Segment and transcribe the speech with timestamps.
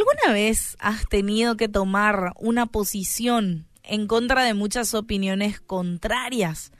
[0.00, 6.72] alguna vez has tenido que tomar una posición en contra de muchas opiniones contrarias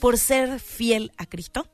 [0.00, 1.66] por ser fiel a Cristo?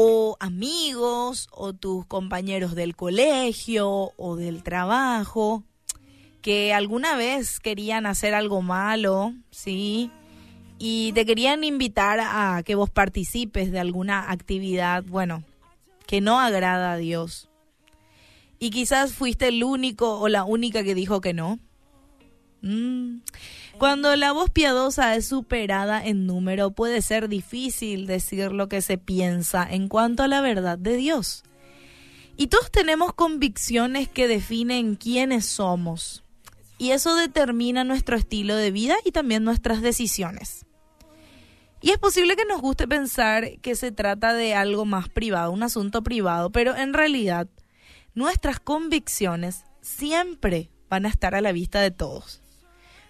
[0.00, 5.64] o amigos o tus compañeros del colegio o del trabajo
[6.40, 10.12] que alguna vez querían hacer algo malo, ¿sí?
[10.78, 15.42] Y te querían invitar a que vos participes de alguna actividad, bueno,
[16.06, 17.47] que no agrada a Dios.
[18.58, 21.58] Y quizás fuiste el único o la única que dijo que no.
[22.62, 23.20] Mm.
[23.78, 28.98] Cuando la voz piadosa es superada en número, puede ser difícil decir lo que se
[28.98, 31.44] piensa en cuanto a la verdad de Dios.
[32.36, 36.24] Y todos tenemos convicciones que definen quiénes somos.
[36.78, 40.64] Y eso determina nuestro estilo de vida y también nuestras decisiones.
[41.80, 45.62] Y es posible que nos guste pensar que se trata de algo más privado, un
[45.62, 47.48] asunto privado, pero en realidad
[48.18, 52.42] nuestras convicciones siempre van a estar a la vista de todos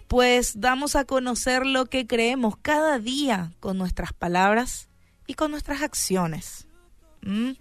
[0.08, 4.88] pues damos a conocer lo que creemos cada día con nuestras palabras
[5.26, 6.66] y con nuestras acciones.
[7.20, 7.52] ¿Mm?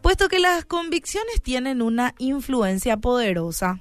[0.00, 3.80] Puesto que las convicciones tienen una influencia poderosa,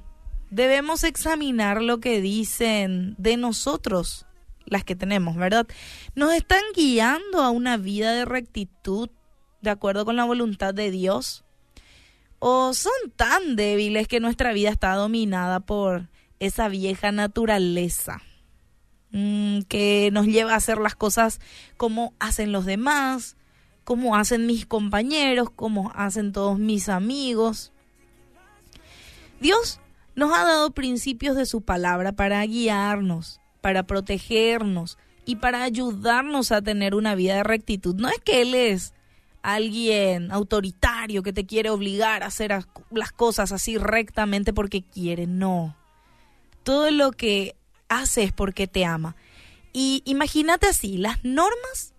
[0.50, 4.26] debemos examinar lo que dicen de nosotros,
[4.66, 5.66] las que tenemos, ¿verdad?
[6.16, 9.10] ¿Nos están guiando a una vida de rectitud
[9.62, 11.46] de acuerdo con la voluntad de Dios?
[12.40, 16.08] ¿O son tan débiles que nuestra vida está dominada por
[16.40, 18.22] esa vieja naturaleza
[19.12, 21.42] mm, que nos lleva a hacer las cosas
[21.76, 23.36] como hacen los demás,
[23.84, 27.74] como hacen mis compañeros, como hacen todos mis amigos.
[29.42, 29.82] Dios
[30.16, 36.62] nos ha dado principios de su palabra para guiarnos, para protegernos y para ayudarnos a
[36.62, 37.96] tener una vida de rectitud.
[37.96, 38.94] No es que Él es
[39.42, 45.76] alguien autoritario que te quiere obligar a hacer las cosas así rectamente porque quiere, no
[46.70, 47.56] todo lo que
[47.88, 49.16] hace es porque te ama.
[49.74, 51.96] Y imagínate así, las normas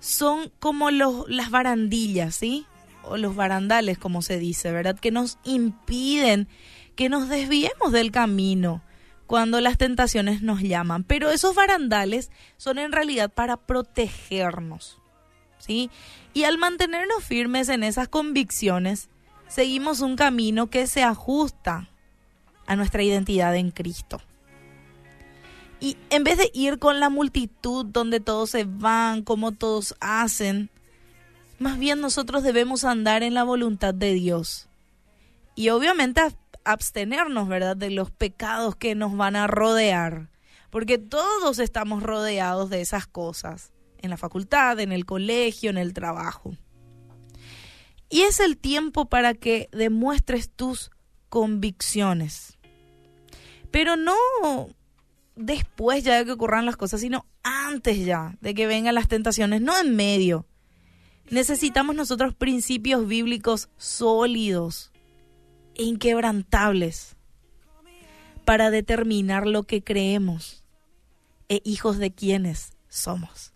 [0.00, 2.66] son como los, las barandillas, ¿sí?
[3.02, 4.98] O los barandales, como se dice, ¿verdad?
[4.98, 6.48] Que nos impiden
[6.94, 8.82] que nos desviemos del camino
[9.26, 11.04] cuando las tentaciones nos llaman.
[11.04, 14.98] Pero esos barandales son en realidad para protegernos,
[15.58, 15.90] ¿sí?
[16.34, 19.08] Y al mantenernos firmes en esas convicciones,
[19.48, 21.88] seguimos un camino que se ajusta
[22.66, 24.20] a nuestra identidad en Cristo.
[25.78, 30.70] Y en vez de ir con la multitud donde todos se van, como todos hacen,
[31.58, 34.68] más bien nosotros debemos andar en la voluntad de Dios.
[35.54, 36.22] Y obviamente
[36.64, 40.28] abstenernos, ¿verdad?, de los pecados que nos van a rodear.
[40.70, 43.72] Porque todos estamos rodeados de esas cosas.
[44.06, 46.56] En la facultad, en el colegio, en el trabajo.
[48.08, 50.90] Y es el tiempo para que demuestres tus
[51.28, 52.56] convicciones
[53.76, 54.14] pero no
[55.34, 59.60] después ya de que ocurran las cosas, sino antes ya de que vengan las tentaciones,
[59.60, 60.46] no en medio.
[61.28, 64.92] Necesitamos nosotros principios bíblicos sólidos
[65.74, 67.16] e inquebrantables
[68.46, 70.64] para determinar lo que creemos
[71.50, 73.52] e hijos de quienes somos.